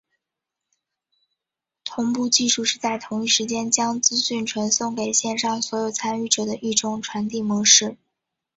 [1.83, 7.95] 同步技术是在同一时间将资讯传送给线上所有参与者的一种传递模式。